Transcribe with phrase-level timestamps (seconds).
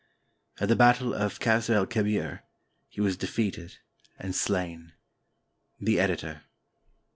[0.59, 2.41] At the battle of Kassr el Kebir
[2.89, 3.77] he was defeated
[4.17, 4.93] and slain.
[5.79, 6.41] The Editor.